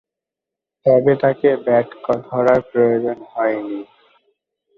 [0.85, 1.87] তবে তাকে ব্যাট
[2.27, 3.79] ধরার প্রয়োজন হয়নি।